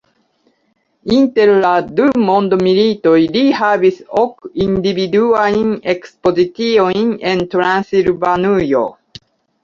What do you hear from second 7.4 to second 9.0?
Transilvanujo.